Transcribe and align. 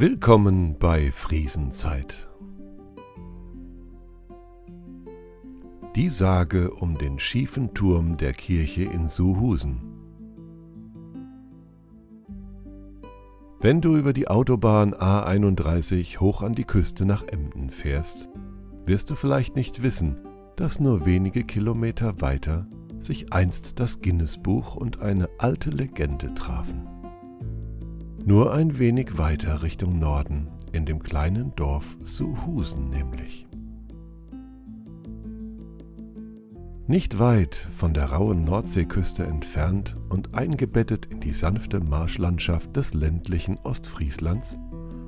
Willkommen 0.00 0.76
bei 0.78 1.10
Friesenzeit. 1.10 2.28
Die 5.96 6.08
Sage 6.08 6.70
um 6.70 6.96
den 6.98 7.18
schiefen 7.18 7.74
Turm 7.74 8.16
der 8.16 8.32
Kirche 8.32 8.84
in 8.84 9.08
Suhusen. 9.08 9.80
Wenn 13.58 13.80
du 13.80 13.96
über 13.96 14.12
die 14.12 14.28
Autobahn 14.28 14.94
A31 14.94 16.20
hoch 16.20 16.42
an 16.42 16.54
die 16.54 16.62
Küste 16.62 17.04
nach 17.04 17.24
Emden 17.24 17.70
fährst, 17.70 18.28
wirst 18.84 19.10
du 19.10 19.16
vielleicht 19.16 19.56
nicht 19.56 19.82
wissen, 19.82 20.20
dass 20.54 20.78
nur 20.78 21.06
wenige 21.06 21.42
Kilometer 21.42 22.20
weiter 22.20 22.68
sich 23.00 23.32
einst 23.32 23.80
das 23.80 24.00
Guinness-Buch 24.00 24.76
und 24.76 25.00
eine 25.00 25.28
alte 25.38 25.70
Legende 25.70 26.34
trafen. 26.34 26.97
Nur 28.28 28.52
ein 28.52 28.78
wenig 28.78 29.16
weiter 29.16 29.62
Richtung 29.62 29.98
Norden, 29.98 30.48
in 30.72 30.84
dem 30.84 31.02
kleinen 31.02 31.56
Dorf 31.56 31.96
Suhusen 32.04 32.90
nämlich. 32.90 33.46
Nicht 36.86 37.18
weit 37.18 37.54
von 37.54 37.94
der 37.94 38.10
rauen 38.10 38.44
Nordseeküste 38.44 39.24
entfernt 39.24 39.96
und 40.10 40.34
eingebettet 40.34 41.06
in 41.06 41.20
die 41.20 41.32
sanfte 41.32 41.80
Marschlandschaft 41.80 42.76
des 42.76 42.92
ländlichen 42.92 43.56
Ostfrieslands 43.60 44.58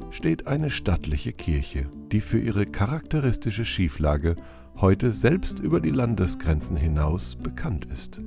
steht 0.09 0.47
eine 0.47 0.71
stattliche 0.71 1.35
Kirche, 1.35 1.91
die 2.11 2.23
für 2.23 2.39
ihre 2.39 2.65
charakteristische 2.65 3.67
Schieflage 3.67 4.37
heute 4.77 5.13
selbst 5.13 5.59
über 5.59 5.81
die 5.83 5.91
Landesgrenzen 5.91 6.75
hinaus 6.75 7.37
bekannt 7.37 7.85
ist. 7.85 8.19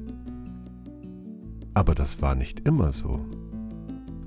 Aber 1.73 1.95
das 1.95 2.21
war 2.21 2.35
nicht 2.35 2.67
immer 2.67 2.93
so. 2.93 3.42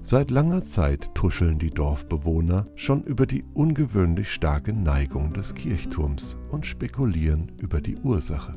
Seit 0.09 0.31
langer 0.31 0.63
Zeit 0.63 1.17
tuscheln 1.17 1.59
die 1.59 1.73
Dorfbewohner 1.73 2.69
schon 2.77 3.03
über 3.03 3.27
die 3.27 3.43
ungewöhnlich 3.55 4.31
starke 4.31 4.73
Neigung 4.73 5.33
des 5.33 5.53
Kirchturms 5.55 6.37
und 6.49 6.65
spekulieren 6.65 7.51
über 7.59 7.81
die 7.81 7.97
Ursache. 7.97 8.57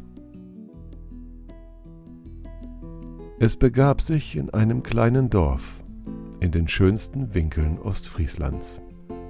Es 3.39 3.57
begab 3.57 3.99
sich 3.99 4.35
in 4.35 4.51
einem 4.51 4.83
kleinen 4.83 5.31
Dorf, 5.31 5.83
in 6.39 6.51
den 6.51 6.67
schönsten 6.67 7.33
Winkeln 7.33 7.79
Ostfrieslands, 7.79 8.79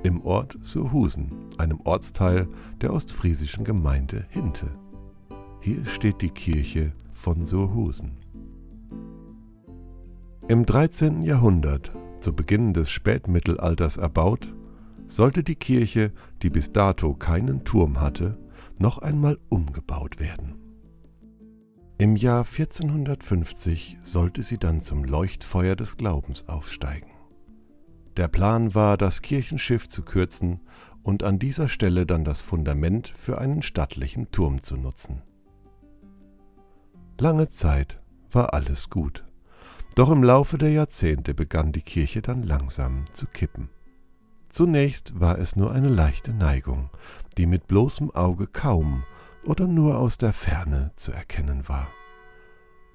im 0.03 0.21
Ort 0.25 0.57
Surhusen, 0.61 1.31
einem 1.57 1.79
Ortsteil 1.85 2.49
der 2.81 2.91
ostfriesischen 2.91 3.63
Gemeinde 3.63 4.25
Hinte. 4.27 4.67
Hier 5.61 5.85
steht 5.85 6.21
die 6.21 6.31
Kirche 6.31 6.91
von 7.13 7.45
Surhusen. 7.45 8.17
Im 10.49 10.65
13. 10.65 11.21
Jahrhundert 11.21 11.93
zu 12.19 12.33
Beginn 12.33 12.73
des 12.73 12.89
Spätmittelalters 12.89 13.97
erbaut, 13.97 14.53
sollte 15.07 15.43
die 15.43 15.55
Kirche, 15.55 16.11
die 16.41 16.49
bis 16.49 16.71
dato 16.71 17.13
keinen 17.15 17.63
Turm 17.63 17.99
hatte, 17.99 18.37
noch 18.77 18.99
einmal 18.99 19.37
umgebaut 19.49 20.19
werden. 20.19 20.55
Im 21.97 22.15
Jahr 22.15 22.45
1450 22.45 23.97
sollte 24.03 24.41
sie 24.41 24.57
dann 24.57 24.79
zum 24.79 25.03
Leuchtfeuer 25.03 25.75
des 25.75 25.97
Glaubens 25.97 26.47
aufsteigen. 26.47 27.11
Der 28.15 28.29
Plan 28.29 28.73
war, 28.73 28.97
das 28.97 29.21
Kirchenschiff 29.21 29.89
zu 29.89 30.03
kürzen 30.03 30.61
und 31.03 31.23
an 31.23 31.39
dieser 31.39 31.67
Stelle 31.67 32.05
dann 32.05 32.23
das 32.23 32.41
Fundament 32.41 33.07
für 33.07 33.39
einen 33.39 33.61
stattlichen 33.61 34.31
Turm 34.31 34.61
zu 34.61 34.77
nutzen. 34.77 35.23
Lange 37.19 37.49
Zeit 37.49 38.01
war 38.31 38.53
alles 38.53 38.89
gut. 38.89 39.28
Doch 39.99 40.11
im 40.11 40.23
Laufe 40.23 40.57
der 40.57 40.71
Jahrzehnte 40.71 41.33
begann 41.33 41.73
die 41.73 41.81
Kirche 41.81 42.21
dann 42.21 42.43
langsam 42.43 43.03
zu 43.11 43.25
kippen. 43.25 43.67
Zunächst 44.47 45.19
war 45.19 45.37
es 45.37 45.57
nur 45.57 45.73
eine 45.73 45.89
leichte 45.89 46.31
Neigung, 46.31 46.89
die 47.37 47.45
mit 47.45 47.67
bloßem 47.67 48.09
Auge 48.11 48.47
kaum 48.47 49.03
oder 49.43 49.67
nur 49.67 49.97
aus 49.97 50.17
der 50.17 50.31
Ferne 50.31 50.93
zu 50.95 51.11
erkennen 51.11 51.67
war. 51.67 51.89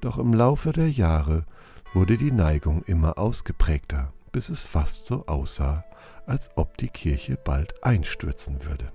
Doch 0.00 0.16
im 0.16 0.32
Laufe 0.32 0.72
der 0.72 0.90
Jahre 0.90 1.44
wurde 1.92 2.16
die 2.16 2.32
Neigung 2.32 2.82
immer 2.84 3.18
ausgeprägter, 3.18 4.14
bis 4.32 4.48
es 4.48 4.62
fast 4.62 5.04
so 5.04 5.26
aussah, 5.26 5.84
als 6.24 6.48
ob 6.56 6.78
die 6.78 6.88
Kirche 6.88 7.36
bald 7.36 7.84
einstürzen 7.84 8.64
würde. 8.64 8.90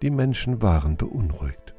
Die 0.00 0.10
Menschen 0.10 0.62
waren 0.62 0.96
beunruhigt. 0.96 1.74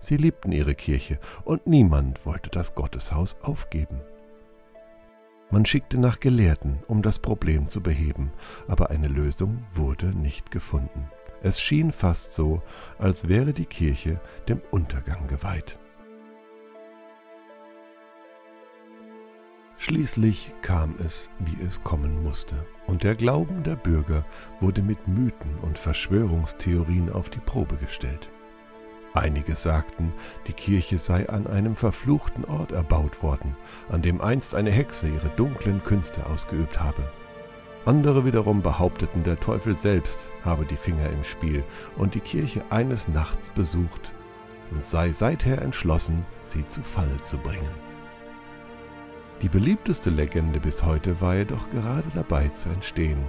Sie 0.00 0.16
liebten 0.16 0.52
ihre 0.52 0.74
Kirche 0.74 1.18
und 1.44 1.66
niemand 1.66 2.24
wollte 2.24 2.50
das 2.50 2.74
Gotteshaus 2.74 3.36
aufgeben. 3.42 4.00
Man 5.50 5.64
schickte 5.64 5.98
nach 5.98 6.20
Gelehrten, 6.20 6.80
um 6.88 7.00
das 7.00 7.18
Problem 7.18 7.68
zu 7.68 7.82
beheben, 7.82 8.32
aber 8.66 8.90
eine 8.90 9.08
Lösung 9.08 9.64
wurde 9.72 10.06
nicht 10.08 10.50
gefunden. 10.50 11.10
Es 11.42 11.60
schien 11.60 11.92
fast 11.92 12.34
so, 12.34 12.62
als 12.98 13.28
wäre 13.28 13.52
die 13.52 13.66
Kirche 13.66 14.20
dem 14.48 14.60
Untergang 14.70 15.26
geweiht. 15.26 15.78
Schließlich 19.78 20.52
kam 20.60 20.96
es, 20.98 21.30
wie 21.38 21.62
es 21.62 21.82
kommen 21.82 22.22
musste, 22.22 22.66
und 22.86 23.04
der 23.04 23.14
Glauben 23.14 23.62
der 23.62 23.76
Bürger 23.76 24.26
wurde 24.60 24.82
mit 24.82 25.06
Mythen 25.06 25.54
und 25.62 25.78
Verschwörungstheorien 25.78 27.10
auf 27.10 27.30
die 27.30 27.38
Probe 27.38 27.76
gestellt. 27.76 28.28
Einige 29.18 29.56
sagten, 29.56 30.12
die 30.46 30.52
Kirche 30.52 30.96
sei 30.96 31.28
an 31.28 31.48
einem 31.48 31.74
verfluchten 31.74 32.44
Ort 32.44 32.70
erbaut 32.70 33.20
worden, 33.20 33.56
an 33.88 34.00
dem 34.00 34.20
einst 34.20 34.54
eine 34.54 34.70
Hexe 34.70 35.08
ihre 35.08 35.28
dunklen 35.30 35.82
Künste 35.82 36.24
ausgeübt 36.26 36.78
habe. 36.78 37.02
Andere 37.84 38.24
wiederum 38.24 38.62
behaupteten, 38.62 39.24
der 39.24 39.40
Teufel 39.40 39.76
selbst 39.76 40.30
habe 40.44 40.66
die 40.66 40.76
Finger 40.76 41.10
im 41.10 41.24
Spiel 41.24 41.64
und 41.96 42.14
die 42.14 42.20
Kirche 42.20 42.62
eines 42.70 43.08
Nachts 43.08 43.50
besucht 43.50 44.12
und 44.70 44.84
sei 44.84 45.10
seither 45.10 45.62
entschlossen, 45.62 46.24
sie 46.44 46.64
zu 46.68 46.80
Fall 46.80 47.20
zu 47.22 47.38
bringen. 47.38 47.74
Die 49.42 49.48
beliebteste 49.48 50.10
Legende 50.10 50.60
bis 50.60 50.84
heute 50.84 51.20
war 51.20 51.34
jedoch 51.34 51.70
gerade 51.70 52.08
dabei 52.14 52.50
zu 52.50 52.68
entstehen, 52.68 53.24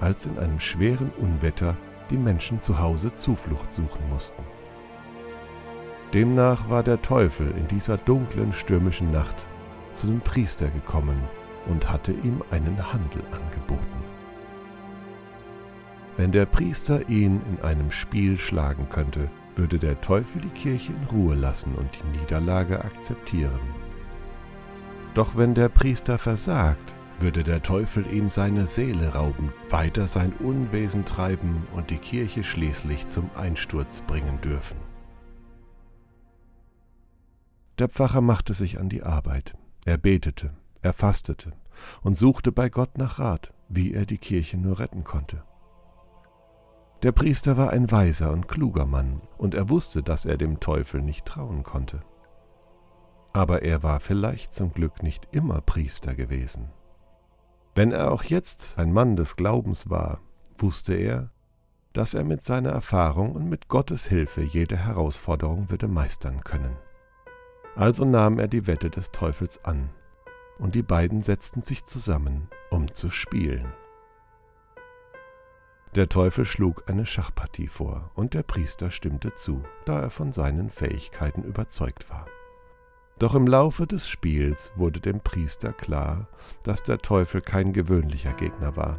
als 0.00 0.24
in 0.24 0.38
einem 0.38 0.58
schweren 0.58 1.10
Unwetter 1.18 1.76
die 2.08 2.16
Menschen 2.16 2.62
zu 2.62 2.78
Hause 2.78 3.14
Zuflucht 3.14 3.70
suchen 3.70 4.08
mussten. 4.08 4.42
Demnach 6.12 6.68
war 6.70 6.82
der 6.82 7.02
Teufel 7.02 7.50
in 7.56 7.66
dieser 7.68 7.96
dunklen, 7.96 8.52
stürmischen 8.52 9.10
Nacht 9.10 9.46
zu 9.92 10.06
dem 10.06 10.20
Priester 10.20 10.68
gekommen 10.68 11.16
und 11.66 11.90
hatte 11.90 12.12
ihm 12.12 12.42
einen 12.50 12.92
Handel 12.92 13.22
angeboten. 13.32 14.04
Wenn 16.16 16.30
der 16.30 16.46
Priester 16.46 17.08
ihn 17.08 17.40
in 17.50 17.64
einem 17.64 17.90
Spiel 17.90 18.38
schlagen 18.38 18.88
könnte, 18.88 19.30
würde 19.56 19.78
der 19.78 20.00
Teufel 20.00 20.40
die 20.40 20.48
Kirche 20.48 20.92
in 20.92 21.04
Ruhe 21.08 21.34
lassen 21.34 21.74
und 21.74 21.90
die 21.94 22.18
Niederlage 22.18 22.84
akzeptieren. 22.84 23.60
Doch 25.14 25.36
wenn 25.36 25.54
der 25.54 25.68
Priester 25.68 26.18
versagt, 26.18 26.94
würde 27.20 27.44
der 27.44 27.62
Teufel 27.62 28.04
ihm 28.12 28.30
seine 28.30 28.66
Seele 28.66 29.14
rauben, 29.14 29.52
weiter 29.70 30.08
sein 30.08 30.32
Unwesen 30.32 31.04
treiben 31.04 31.66
und 31.72 31.90
die 31.90 31.98
Kirche 31.98 32.42
schließlich 32.42 33.06
zum 33.08 33.30
Einsturz 33.36 34.00
bringen 34.00 34.40
dürfen. 34.40 34.76
Der 37.78 37.88
Pfarrer 37.88 38.20
machte 38.20 38.54
sich 38.54 38.78
an 38.78 38.88
die 38.88 39.02
Arbeit. 39.02 39.56
Er 39.84 39.98
betete, 39.98 40.54
er 40.80 40.92
fastete 40.92 41.52
und 42.02 42.16
suchte 42.16 42.52
bei 42.52 42.68
Gott 42.68 42.98
nach 42.98 43.18
Rat, 43.18 43.52
wie 43.68 43.92
er 43.92 44.06
die 44.06 44.18
Kirche 44.18 44.56
nur 44.56 44.78
retten 44.78 45.02
konnte. 45.02 45.42
Der 47.02 47.12
Priester 47.12 47.56
war 47.56 47.70
ein 47.70 47.90
weiser 47.90 48.30
und 48.30 48.48
kluger 48.48 48.86
Mann, 48.86 49.20
und 49.36 49.54
er 49.54 49.68
wusste, 49.68 50.02
dass 50.02 50.24
er 50.24 50.38
dem 50.38 50.60
Teufel 50.60 51.02
nicht 51.02 51.26
trauen 51.26 51.62
konnte. 51.62 52.00
Aber 53.32 53.62
er 53.62 53.82
war 53.82 54.00
vielleicht 54.00 54.54
zum 54.54 54.72
Glück 54.72 55.02
nicht 55.02 55.28
immer 55.32 55.60
Priester 55.60 56.14
gewesen. 56.14 56.70
Wenn 57.74 57.90
er 57.90 58.12
auch 58.12 58.22
jetzt 58.22 58.78
ein 58.78 58.92
Mann 58.92 59.16
des 59.16 59.34
Glaubens 59.34 59.90
war, 59.90 60.20
wusste 60.56 60.94
er, 60.94 61.30
dass 61.92 62.14
er 62.14 62.24
mit 62.24 62.44
seiner 62.44 62.70
Erfahrung 62.70 63.32
und 63.32 63.48
mit 63.48 63.68
Gottes 63.68 64.06
Hilfe 64.06 64.42
jede 64.42 64.76
Herausforderung 64.76 65.70
würde 65.70 65.88
meistern 65.88 66.42
können. 66.42 66.76
Also 67.76 68.04
nahm 68.04 68.38
er 68.38 68.46
die 68.46 68.66
Wette 68.66 68.88
des 68.88 69.10
Teufels 69.10 69.64
an, 69.64 69.90
und 70.58 70.74
die 70.74 70.82
beiden 70.82 71.22
setzten 71.22 71.62
sich 71.62 71.84
zusammen, 71.84 72.48
um 72.70 72.92
zu 72.92 73.10
spielen. 73.10 73.72
Der 75.96 76.08
Teufel 76.08 76.44
schlug 76.44 76.84
eine 76.86 77.06
Schachpartie 77.06 77.68
vor, 77.68 78.10
und 78.14 78.34
der 78.34 78.42
Priester 78.42 78.90
stimmte 78.90 79.34
zu, 79.34 79.62
da 79.84 80.00
er 80.00 80.10
von 80.10 80.32
seinen 80.32 80.70
Fähigkeiten 80.70 81.42
überzeugt 81.42 82.10
war. 82.10 82.26
Doch 83.18 83.34
im 83.36 83.46
Laufe 83.46 83.86
des 83.86 84.08
Spiels 84.08 84.72
wurde 84.74 85.00
dem 85.00 85.20
Priester 85.20 85.72
klar, 85.72 86.28
dass 86.64 86.82
der 86.82 86.98
Teufel 86.98 87.40
kein 87.40 87.72
gewöhnlicher 87.72 88.32
Gegner 88.32 88.76
war. 88.76 88.98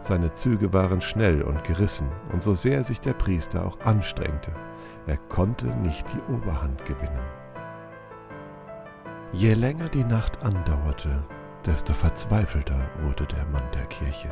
Seine 0.00 0.32
Züge 0.32 0.72
waren 0.72 1.00
schnell 1.00 1.42
und 1.42 1.64
gerissen, 1.64 2.08
und 2.32 2.42
so 2.42 2.54
sehr 2.54 2.84
sich 2.84 3.00
der 3.00 3.14
Priester 3.14 3.64
auch 3.64 3.80
anstrengte, 3.80 4.52
er 5.06 5.16
konnte 5.16 5.66
nicht 5.66 6.06
die 6.12 6.32
Oberhand 6.32 6.84
gewinnen. 6.84 7.41
Je 9.34 9.54
länger 9.54 9.88
die 9.88 10.04
Nacht 10.04 10.42
andauerte, 10.42 11.24
desto 11.64 11.94
verzweifelter 11.94 12.90
wurde 12.98 13.26
der 13.26 13.46
Mann 13.46 13.64
der 13.74 13.86
Kirche. 13.86 14.28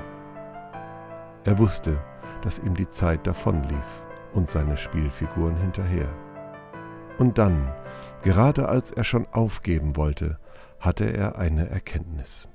Er 1.44 1.58
wusste, 1.58 1.98
dass 2.42 2.58
ihm 2.58 2.74
die 2.74 2.88
Zeit 2.88 3.26
davonlief 3.26 4.02
und 4.34 4.50
seine 4.50 4.76
Spielfiguren 4.76 5.56
hinterher. 5.56 6.08
Und 7.18 7.38
dann, 7.38 7.72
gerade 8.22 8.68
als 8.68 8.90
er 8.90 9.04
schon 9.04 9.26
aufgeben 9.32 9.96
wollte, 9.96 10.38
hatte 10.78 11.04
er 11.04 11.38
eine 11.38 11.70
Erkenntnis. 11.70 12.46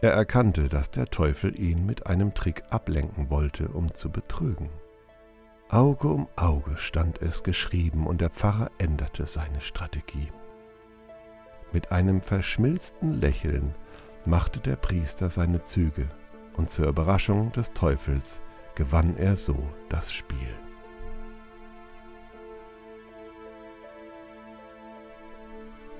Er 0.00 0.12
erkannte, 0.12 0.70
dass 0.70 0.90
der 0.90 1.06
Teufel 1.06 1.60
ihn 1.60 1.84
mit 1.84 2.06
einem 2.06 2.32
Trick 2.32 2.62
ablenken 2.70 3.28
wollte, 3.28 3.68
um 3.68 3.92
zu 3.92 4.10
betrügen. 4.10 4.70
Auge 5.72 6.08
um 6.08 6.28
Auge 6.36 6.76
stand 6.76 7.22
es 7.22 7.42
geschrieben 7.42 8.06
und 8.06 8.20
der 8.20 8.28
Pfarrer 8.28 8.70
änderte 8.76 9.24
seine 9.24 9.62
Strategie. 9.62 10.30
Mit 11.72 11.90
einem 11.90 12.20
verschmilzten 12.20 13.22
Lächeln 13.22 13.74
machte 14.26 14.60
der 14.60 14.76
Priester 14.76 15.30
seine 15.30 15.64
Züge 15.64 16.10
und 16.58 16.68
zur 16.68 16.88
Überraschung 16.88 17.52
des 17.52 17.72
Teufels 17.72 18.42
gewann 18.74 19.16
er 19.16 19.38
so 19.38 19.56
das 19.88 20.12
Spiel. 20.12 20.54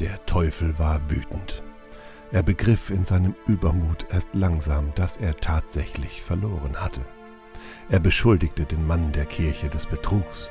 Der 0.00 0.22
Teufel 0.26 0.78
war 0.78 1.00
wütend. 1.10 1.62
Er 2.30 2.42
begriff 2.42 2.90
in 2.90 3.06
seinem 3.06 3.34
Übermut 3.46 4.04
erst 4.10 4.34
langsam, 4.34 4.94
dass 4.96 5.16
er 5.16 5.34
tatsächlich 5.34 6.20
verloren 6.20 6.76
hatte. 6.78 7.00
Er 7.88 7.98
beschuldigte 7.98 8.64
den 8.64 8.86
Mann 8.86 9.12
der 9.12 9.26
Kirche 9.26 9.68
des 9.68 9.86
Betrugs, 9.86 10.50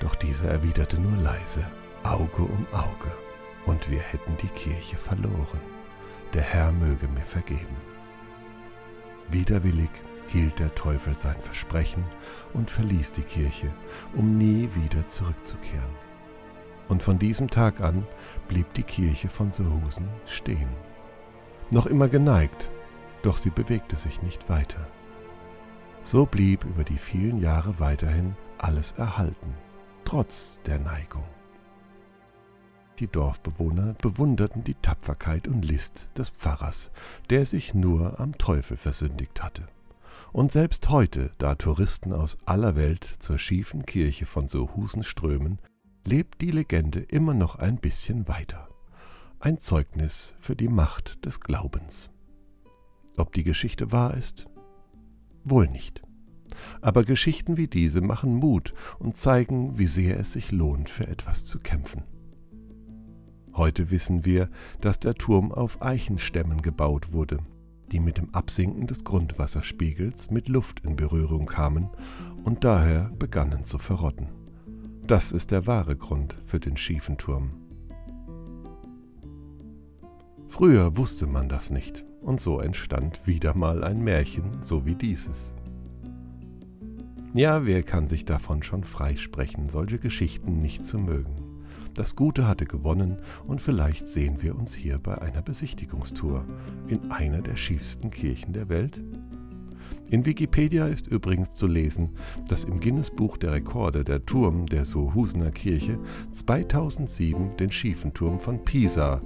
doch 0.00 0.14
dieser 0.14 0.50
erwiderte 0.50 0.98
nur 0.98 1.16
leise, 1.18 1.64
Auge 2.02 2.42
um 2.42 2.66
Auge, 2.72 3.16
und 3.66 3.90
wir 3.90 4.00
hätten 4.00 4.36
die 4.38 4.48
Kirche 4.48 4.96
verloren. 4.96 5.60
Der 6.34 6.42
Herr 6.42 6.72
möge 6.72 7.08
mir 7.08 7.20
vergeben. 7.20 7.76
Widerwillig 9.30 9.90
hielt 10.28 10.58
der 10.58 10.74
Teufel 10.74 11.16
sein 11.16 11.40
Versprechen 11.40 12.04
und 12.54 12.70
verließ 12.70 13.12
die 13.12 13.22
Kirche, 13.22 13.72
um 14.14 14.38
nie 14.38 14.68
wieder 14.74 15.06
zurückzukehren. 15.08 15.96
Und 16.88 17.02
von 17.02 17.18
diesem 17.18 17.48
Tag 17.48 17.80
an 17.80 18.06
blieb 18.48 18.72
die 18.74 18.82
Kirche 18.82 19.28
von 19.28 19.52
Sohusen 19.52 20.08
stehen 20.26 20.68
noch 21.72 21.86
immer 21.86 22.08
geneigt, 22.08 22.70
doch 23.22 23.38
sie 23.38 23.50
bewegte 23.50 23.96
sich 23.96 24.22
nicht 24.22 24.48
weiter. 24.48 24.86
So 26.02 26.26
blieb 26.26 26.64
über 26.64 26.84
die 26.84 26.98
vielen 26.98 27.38
Jahre 27.38 27.78
weiterhin 27.78 28.36
alles 28.58 28.92
erhalten, 28.92 29.54
trotz 30.04 30.58
der 30.66 30.78
Neigung. 30.78 31.24
Die 32.98 33.06
Dorfbewohner 33.06 33.94
bewunderten 34.02 34.62
die 34.64 34.74
Tapferkeit 34.74 35.48
und 35.48 35.64
List 35.64 36.08
des 36.16 36.30
Pfarrers, 36.30 36.90
der 37.30 37.46
sich 37.46 37.74
nur 37.74 38.20
am 38.20 38.32
Teufel 38.36 38.76
versündigt 38.76 39.42
hatte. 39.42 39.66
Und 40.32 40.52
selbst 40.52 40.88
heute, 40.88 41.30
da 41.38 41.54
Touristen 41.54 42.12
aus 42.12 42.38
aller 42.44 42.76
Welt 42.76 43.04
zur 43.18 43.38
schiefen 43.38 43.86
Kirche 43.86 44.26
von 44.26 44.48
Sohusen 44.48 45.02
strömen, 45.02 45.58
lebt 46.04 46.40
die 46.40 46.50
Legende 46.50 47.00
immer 47.00 47.34
noch 47.34 47.56
ein 47.56 47.78
bisschen 47.78 48.28
weiter 48.28 48.68
ein 49.42 49.58
Zeugnis 49.58 50.34
für 50.38 50.54
die 50.54 50.68
Macht 50.68 51.26
des 51.26 51.40
Glaubens. 51.40 52.10
Ob 53.16 53.32
die 53.32 53.42
Geschichte 53.42 53.90
wahr 53.90 54.14
ist? 54.14 54.46
Wohl 55.44 55.68
nicht. 55.68 56.02
Aber 56.80 57.04
Geschichten 57.04 57.56
wie 57.56 57.68
diese 57.68 58.00
machen 58.00 58.34
Mut 58.34 58.74
und 58.98 59.16
zeigen, 59.16 59.78
wie 59.78 59.86
sehr 59.86 60.18
es 60.18 60.32
sich 60.32 60.52
lohnt, 60.52 60.88
für 60.88 61.06
etwas 61.06 61.44
zu 61.44 61.58
kämpfen. 61.58 62.02
Heute 63.54 63.90
wissen 63.90 64.24
wir, 64.24 64.48
dass 64.80 64.98
der 64.98 65.14
Turm 65.14 65.52
auf 65.52 65.82
Eichenstämmen 65.82 66.62
gebaut 66.62 67.12
wurde, 67.12 67.38
die 67.90 68.00
mit 68.00 68.16
dem 68.16 68.34
Absinken 68.34 68.86
des 68.86 69.04
Grundwasserspiegels 69.04 70.30
mit 70.30 70.48
Luft 70.48 70.80
in 70.80 70.96
Berührung 70.96 71.46
kamen 71.46 71.90
und 72.44 72.64
daher 72.64 73.10
begannen 73.18 73.64
zu 73.64 73.78
verrotten. 73.78 74.28
Das 75.06 75.32
ist 75.32 75.50
der 75.50 75.66
wahre 75.66 75.96
Grund 75.96 76.38
für 76.44 76.60
den 76.60 76.76
schiefen 76.76 77.18
Turm. 77.18 77.50
Früher 80.48 80.96
wusste 80.96 81.26
man 81.26 81.48
das 81.48 81.70
nicht, 81.70 82.04
und 82.22 82.40
so 82.40 82.60
entstand 82.60 83.26
wieder 83.26 83.54
mal 83.54 83.84
ein 83.84 84.02
Märchen, 84.02 84.62
so 84.62 84.86
wie 84.86 84.94
dieses. 84.94 85.52
Ja, 87.34 87.64
wer 87.66 87.82
kann 87.82 88.08
sich 88.08 88.24
davon 88.24 88.62
schon 88.62 88.84
freisprechen, 88.84 89.70
solche 89.70 89.98
Geschichten 89.98 90.60
nicht 90.60 90.86
zu 90.86 90.98
mögen? 90.98 91.42
Das 91.94 92.16
Gute 92.16 92.46
hatte 92.46 92.64
gewonnen 92.64 93.18
und 93.46 93.60
vielleicht 93.60 94.08
sehen 94.08 94.40
wir 94.40 94.56
uns 94.56 94.74
hier 94.74 94.98
bei 94.98 95.20
einer 95.20 95.42
Besichtigungstour 95.42 96.44
in 96.88 97.10
einer 97.10 97.42
der 97.42 97.56
schiefsten 97.56 98.10
Kirchen 98.10 98.52
der 98.54 98.68
Welt. 98.70 98.98
In 100.12 100.26
Wikipedia 100.26 100.88
ist 100.88 101.06
übrigens 101.06 101.54
zu 101.54 101.66
lesen, 101.66 102.10
dass 102.46 102.64
im 102.64 102.80
Guinness-Buch 102.80 103.38
der 103.38 103.52
Rekorde 103.52 104.04
der 104.04 104.26
Turm 104.26 104.66
der 104.66 104.84
Sohusener 104.84 105.50
Kirche 105.50 105.98
2007 106.34 107.56
den 107.56 107.70
schiefen 107.70 108.12
Turm 108.12 108.38
von 108.38 108.62
Pisa, 108.62 109.22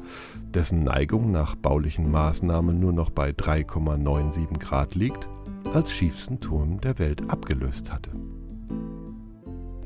dessen 0.55 0.85
Neigung 0.85 1.33
nach 1.33 1.56
baulichen 1.56 2.09
Maßnahmen 2.09 2.79
nur 2.79 2.93
noch 2.93 3.11
bei 3.11 3.31
3,97 3.31 4.61
Grad 4.61 4.94
liegt, 4.94 5.29
als 5.75 5.91
schiefsten 5.91 6.38
Turm 6.38 6.81
der 6.81 7.00
Welt 7.00 7.29
abgelöst 7.31 7.93
hatte. 7.93 8.12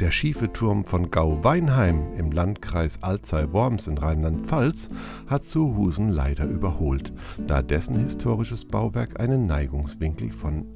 Der 0.00 0.10
schiefe 0.10 0.52
Turm 0.52 0.84
von 0.84 1.10
Gau-Weinheim 1.10 2.12
im 2.18 2.30
Landkreis 2.30 3.02
Alzey-Worms 3.02 3.86
in 3.86 3.96
Rheinland-Pfalz 3.96 4.90
hat 5.28 5.46
Sohusen 5.46 6.10
leider 6.10 6.44
überholt, 6.44 7.14
da 7.46 7.62
dessen 7.62 7.96
historisches 7.96 8.66
Bauwerk 8.66 9.18
einen 9.18 9.46
Neigungswinkel 9.46 10.30
von 10.32 10.66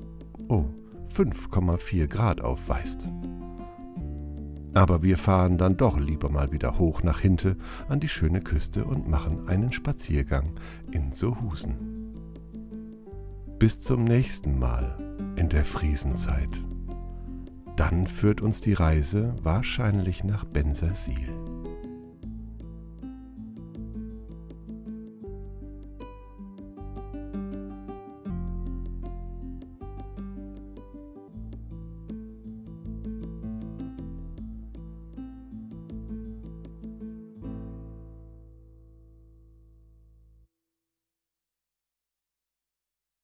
oh, 0.49 0.67
5,4 1.09 2.07
Grad 2.07 2.41
aufweist. 2.41 3.09
Aber 4.75 5.03
wir 5.03 5.19
fahren 5.19 5.57
dann 5.57 5.77
doch 5.77 5.99
lieber 5.99 6.29
mal 6.31 6.51
wieder 6.51 6.79
hoch 6.79 7.03
nach 7.03 7.21
Hinte 7.21 7.57
an 7.89 8.01
die 8.01 8.09
schöne 8.09 8.41
Küste 8.41 8.85
und 8.85 9.09
machen 9.09 9.49
einen 9.49 9.73
Spaziergang 9.73 10.55
in 10.91 11.13
Sohusen. 11.13 11.77
Bis 13.59 13.81
zum 13.81 14.03
nächsten 14.03 14.59
Mal 14.59 14.99
in 15.37 15.49
der 15.49 15.65
Friesenzeit. 15.65 16.63
Dann 17.77 18.07
führt 18.07 18.41
uns 18.41 18.61
die 18.61 18.73
Reise 18.73 19.35
wahrscheinlich 19.43 20.25
nach 20.25 20.45
Bensersiel. 20.45 21.44